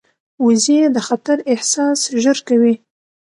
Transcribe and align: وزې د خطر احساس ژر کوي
وزې 0.45 0.79
د 0.95 0.97
خطر 1.07 1.37
احساس 1.53 1.99
ژر 2.21 2.37
کوي 2.47 2.73